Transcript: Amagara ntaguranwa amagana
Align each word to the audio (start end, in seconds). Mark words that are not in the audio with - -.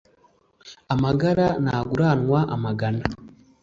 Amagara 0.93 1.47
ntaguranwa 1.63 2.39
amagana 2.55 3.03